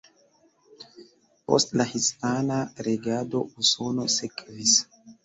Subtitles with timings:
[1.51, 2.57] Post la hispana
[2.87, 4.75] regado Usono sekvis.